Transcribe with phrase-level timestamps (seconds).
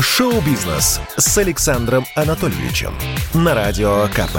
[0.00, 2.94] Шоу-бизнес с Александром Анатольевичем
[3.34, 4.38] на Радио КП.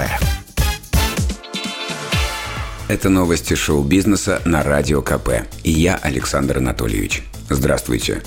[2.88, 5.46] Это новости шоу-бизнеса на Радио КП.
[5.62, 7.24] И я, Александр Анатольевич.
[7.50, 8.22] Здравствуйте.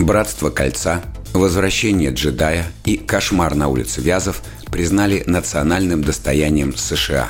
[0.00, 7.28] «Братство кольца», «Возвращение джедая» и «Кошмар на улице Вязов» признали национальным достоянием США.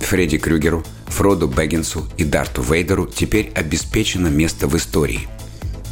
[0.00, 5.26] Фредди Крюгеру, Фроду Бэггинсу и Дарту Вейдеру теперь обеспечено место в истории–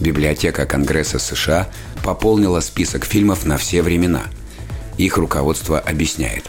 [0.01, 1.69] Библиотека Конгресса США
[2.05, 4.25] пополнила список фильмов на все времена.
[4.97, 6.45] Их руководство объясняет.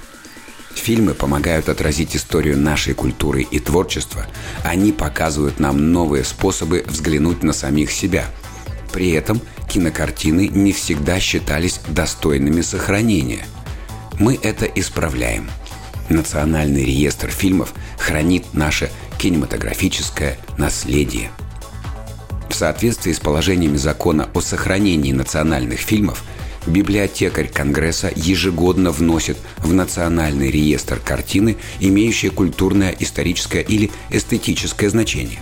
[0.75, 4.27] Фильмы помогают отразить историю нашей культуры и творчества.
[4.63, 8.25] Они показывают нам новые способы взглянуть на самих себя.
[8.93, 13.45] При этом кинокартины не всегда считались достойными сохранения.
[14.19, 15.49] Мы это исправляем.
[16.07, 21.31] Национальный реестр фильмов хранит наше кинематографическое наследие–
[22.59, 26.23] соответствии с положениями закона о сохранении национальных фильмов,
[26.67, 35.39] библиотекарь Конгресса ежегодно вносит в Национальный реестр картины, имеющие культурное, историческое или эстетическое значение.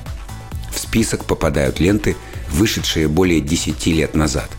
[0.71, 2.15] В список попадают ленты,
[2.51, 4.51] вышедшие более 10 лет назад.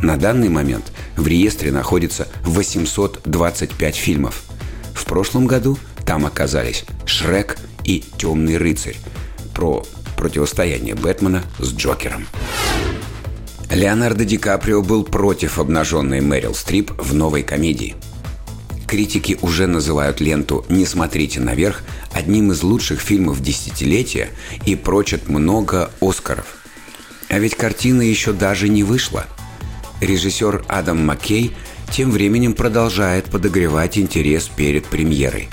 [0.00, 4.44] На данный момент в реестре находится 825 фильмов.
[4.94, 8.96] В прошлом году там оказались «Шрек» и «Темный рыцарь»,
[9.58, 9.84] про
[10.18, 12.26] противостояние Бэтмена с Джокером.
[13.70, 17.94] Леонардо Ди Каприо был против обнаженной Мэрил Стрип в новой комедии.
[18.86, 21.82] Критики уже называют ленту «Не смотрите наверх»
[22.12, 24.30] одним из лучших фильмов десятилетия
[24.64, 26.46] и прочат много Оскаров.
[27.28, 29.26] А ведь картина еще даже не вышла.
[30.00, 31.54] Режиссер Адам Маккей
[31.92, 35.50] тем временем продолжает подогревать интерес перед премьерой.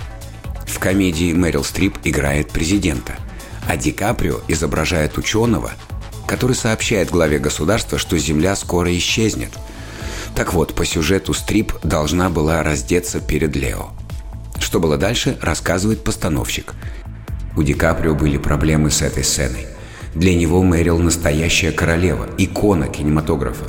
[0.66, 3.18] В комедии Мэрил Стрип играет президента
[3.68, 5.72] а Ди Каприо изображает ученого,
[6.28, 9.52] который сообщает главе государства, что Земля скоро исчезнет.
[10.36, 13.90] Так вот, по сюжету Стрип должна была раздеться перед Лео.
[14.60, 16.74] Что было дальше, рассказывает постановщик.
[17.56, 19.68] У Ди Каприо были проблемы с этой сценой.
[20.14, 23.66] Для него Мэрил настоящая королева, икона кинематографа.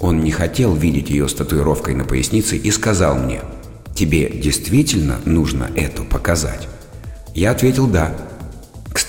[0.00, 3.42] Он не хотел видеть ее с татуировкой на пояснице и сказал мне,
[3.94, 6.68] «Тебе действительно нужно это показать?»
[7.34, 8.12] Я ответил «да»,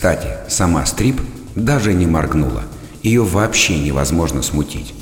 [0.03, 1.21] кстати, сама Стрип
[1.55, 2.63] даже не моргнула.
[3.03, 4.93] Ее вообще невозможно смутить.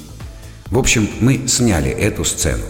[0.68, 2.64] В общем, мы сняли эту сцену.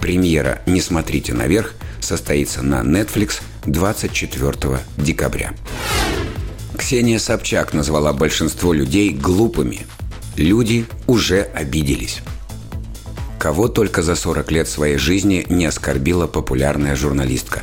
[0.00, 5.52] Премьера «Не смотрите наверх» состоится на Netflix 24 декабря.
[6.76, 9.86] Ксения Собчак назвала большинство людей глупыми.
[10.34, 12.22] Люди уже обиделись.
[13.38, 17.62] Кого только за 40 лет своей жизни не оскорбила популярная журналистка.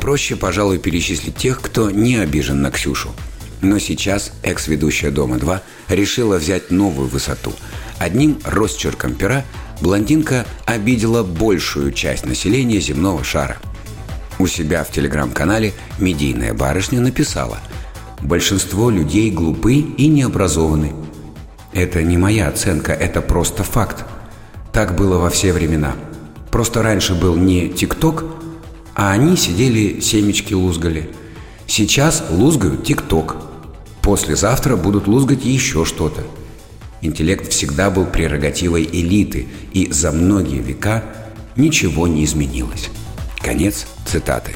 [0.00, 3.10] Проще, пожалуй, перечислить тех, кто не обижен на Ксюшу–
[3.64, 7.52] но сейчас экс-ведущая «Дома-2» решила взять новую высоту.
[7.98, 9.44] Одним росчерком пера
[9.80, 13.56] блондинка обидела большую часть населения земного шара.
[14.38, 17.58] У себя в телеграм-канале медийная барышня написала
[18.20, 20.92] «Большинство людей глупы и необразованы».
[21.72, 24.04] Это не моя оценка, это просто факт.
[24.72, 25.94] Так было во все времена.
[26.50, 28.24] Просто раньше был не ТикТок,
[28.94, 31.10] а они сидели семечки лузгали.
[31.66, 33.36] Сейчас лузгают ТикТок.
[34.04, 36.24] Послезавтра будут лузгать еще что-то.
[37.00, 41.02] Интеллект всегда был прерогативой элиты, и за многие века
[41.56, 42.90] ничего не изменилось.
[43.38, 44.52] Конец цитаты.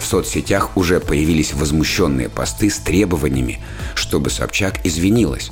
[0.00, 3.58] В соцсетях уже появились возмущенные посты с требованиями,
[3.96, 5.50] чтобы Собчак извинилась.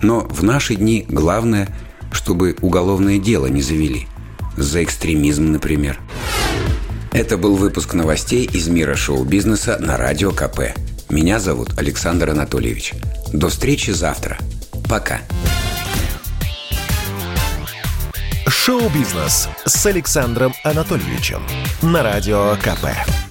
[0.00, 1.68] Но в наши дни главное,
[2.12, 4.08] чтобы уголовное дело не завели.
[4.56, 6.00] За экстремизм, например.
[7.12, 10.60] Это был выпуск новостей из мира шоу-бизнеса на Радио КП.
[11.10, 12.92] Меня зовут Александр Анатольевич.
[13.32, 14.36] До встречи завтра.
[14.88, 15.20] Пока.
[18.46, 21.42] Шоу-бизнес с Александром Анатольевичем
[21.80, 23.27] на Радио КП.